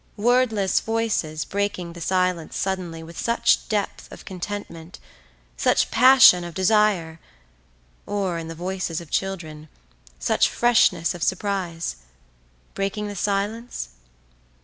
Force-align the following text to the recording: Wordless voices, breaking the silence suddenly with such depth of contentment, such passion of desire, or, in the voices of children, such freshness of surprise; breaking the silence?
Wordless 0.17 0.79
voices, 0.79 1.45
breaking 1.45 1.93
the 1.93 2.01
silence 2.01 2.57
suddenly 2.57 3.03
with 3.03 3.19
such 3.19 3.69
depth 3.69 4.11
of 4.11 4.25
contentment, 4.25 4.97
such 5.57 5.91
passion 5.91 6.43
of 6.43 6.55
desire, 6.55 7.19
or, 8.07 8.39
in 8.39 8.47
the 8.47 8.55
voices 8.55 8.99
of 8.99 9.11
children, 9.11 9.69
such 10.17 10.49
freshness 10.49 11.13
of 11.13 11.21
surprise; 11.21 11.97
breaking 12.73 13.09
the 13.09 13.15
silence? 13.15 13.89